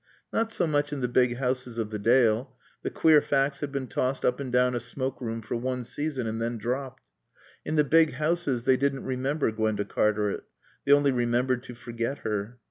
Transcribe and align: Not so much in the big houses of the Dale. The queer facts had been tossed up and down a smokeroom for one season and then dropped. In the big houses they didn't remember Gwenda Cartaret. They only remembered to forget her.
Not 0.33 0.51
so 0.51 0.65
much 0.65 0.91
in 0.91 1.01
the 1.01 1.07
big 1.07 1.37
houses 1.37 1.77
of 1.77 1.91
the 1.91 1.99
Dale. 1.99 2.55
The 2.81 2.89
queer 2.89 3.21
facts 3.21 3.59
had 3.59 3.71
been 3.71 3.85
tossed 3.85 4.25
up 4.25 4.39
and 4.39 4.51
down 4.51 4.73
a 4.73 4.79
smokeroom 4.79 5.43
for 5.45 5.55
one 5.55 5.83
season 5.83 6.25
and 6.25 6.41
then 6.41 6.57
dropped. 6.57 7.03
In 7.63 7.75
the 7.75 7.83
big 7.83 8.13
houses 8.13 8.63
they 8.63 8.77
didn't 8.77 9.05
remember 9.05 9.51
Gwenda 9.51 9.85
Cartaret. 9.85 10.41
They 10.85 10.91
only 10.91 11.11
remembered 11.11 11.61
to 11.61 11.75
forget 11.75 12.17
her. 12.25 12.57